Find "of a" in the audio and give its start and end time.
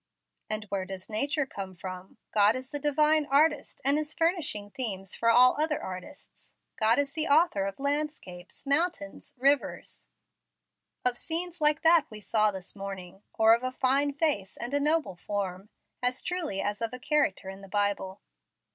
13.53-13.71, 16.81-16.99